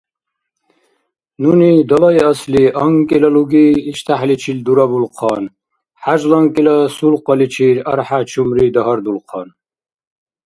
[1.41, 5.43] Нуни далайасли анкӀила луги иштяхӀличил дурабулхъан,
[6.01, 9.49] хӀяжланкӀила сулкъаличир архӀя чурми дагьардулхъан.